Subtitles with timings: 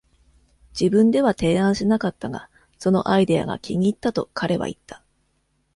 [0.73, 5.03] 自分では提案しなかったが、そのアイデアが気に入ったと彼は言った。